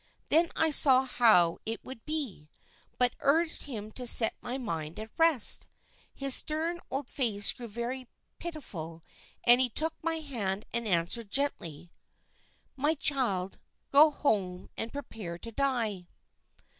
Then 0.29 0.49
I 0.55 0.71
saw 0.71 1.03
how 1.05 1.59
it 1.63 1.81
would 1.83 2.07
be, 2.07 2.49
but 2.97 3.13
urged 3.19 3.65
him 3.65 3.91
to 3.91 4.07
set 4.07 4.33
my 4.41 4.57
mind 4.57 4.99
at 4.99 5.11
rest. 5.15 5.67
His 6.11 6.33
stern 6.33 6.81
old 6.89 7.07
face 7.07 7.53
grew 7.53 7.67
very 7.67 8.07
pitiful 8.39 9.03
as 9.45 9.59
he 9.59 9.69
took 9.69 9.93
my 10.01 10.15
hand 10.15 10.65
and 10.73 10.87
answered 10.87 11.29
gently 11.29 11.91
'My 12.75 12.95
child, 12.95 13.59
go 13.91 14.09
home 14.09 14.71
and 14.75 14.91
prepare 14.91 15.37
to 15.37 15.51
die.'" 15.51 16.07